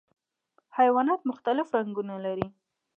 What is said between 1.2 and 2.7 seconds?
مختلف رنګونه لري.